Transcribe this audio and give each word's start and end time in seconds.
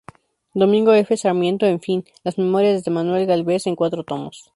Domingo 0.55 0.93
F. 0.93 1.15
Sarmiento, 1.15 1.67
En 1.67 1.79
fin, 1.79 2.03
las 2.23 2.39
Memorias 2.39 2.83
de 2.83 2.89
Manuel 2.89 3.27
Gálvez 3.27 3.67
en 3.67 3.75
cuatro 3.75 4.03
tomos. 4.03 4.45